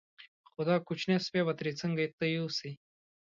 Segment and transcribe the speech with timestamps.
[0.51, 2.71] خو دا کوچنی سپی به ترې څنګه ته یوسې.